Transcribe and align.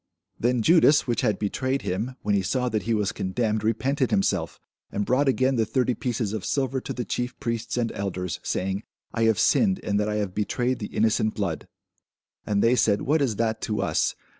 Then 0.39 0.63
Judas, 0.63 1.05
which 1.05 1.21
had 1.21 1.37
betrayed 1.37 1.83
him, 1.83 2.15
when 2.23 2.33
he 2.33 2.41
saw 2.41 2.69
that 2.69 2.81
he 2.81 2.93
was 2.95 3.11
condemned, 3.11 3.63
repented 3.63 4.09
himself, 4.09 4.59
and 4.91 5.05
brought 5.05 5.27
again 5.27 5.57
the 5.57 5.63
thirty 5.67 5.93
pieces 5.93 6.33
of 6.33 6.43
silver 6.43 6.81
to 6.81 6.91
the 6.91 7.05
chief 7.05 7.39
priests 7.39 7.77
and 7.77 7.91
elders, 7.91 8.39
saying, 8.41 8.81
I 9.13 9.25
have 9.25 9.37
sinned 9.37 9.77
in 9.77 9.97
that 9.97 10.09
I 10.09 10.15
have 10.15 10.33
betrayed 10.33 10.79
the 10.79 10.87
innocent 10.87 11.35
blood. 11.35 11.67
And 12.47 12.63
they 12.63 12.75
said, 12.75 13.03
What 13.03 13.21
is 13.21 13.35
that 13.35 13.61
to 13.61 13.83
us? 13.83 14.15